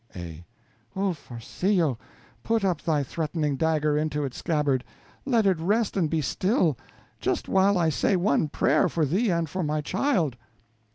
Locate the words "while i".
7.47-7.89